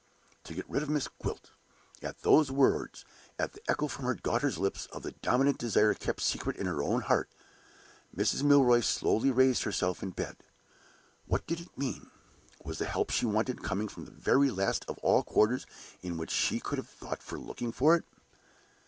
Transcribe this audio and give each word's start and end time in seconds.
To 0.45 0.55
get 0.55 0.67
rid 0.67 0.81
of 0.81 0.89
Miss 0.89 1.07
Gwilt! 1.19 1.51
At 2.01 2.23
those 2.23 2.49
words 2.49 3.05
at 3.37 3.53
that 3.53 3.61
echo 3.69 3.87
from 3.87 4.05
her 4.05 4.15
daughter's 4.15 4.57
lips 4.57 4.87
of 4.87 5.03
the 5.03 5.09
one 5.11 5.19
dominant 5.21 5.59
desire 5.59 5.93
kept 5.93 6.21
secret 6.21 6.57
in 6.57 6.65
her 6.65 6.81
own 6.81 7.01
heart 7.01 7.29
Mrs. 8.17 8.41
Milroy 8.41 8.79
slowly 8.79 9.29
raised 9.29 9.61
herself 9.61 10.01
in 10.01 10.09
bed. 10.09 10.37
What 11.27 11.45
did 11.45 11.59
it 11.59 11.77
mean? 11.77 12.09
Was 12.65 12.79
the 12.79 12.85
help 12.85 13.11
she 13.11 13.27
wanted 13.27 13.61
coming 13.61 13.87
from 13.87 14.05
the 14.05 14.11
very 14.11 14.49
last 14.49 14.85
of 14.87 14.97
all 15.03 15.21
quarters 15.21 15.67
in 16.01 16.17
which 16.17 16.31
she 16.31 16.59
could 16.59 16.79
have 16.79 16.89
thought 16.89 17.19
of 17.19 17.31
looking 17.39 17.71
for 17.71 17.95
it? 17.95 18.03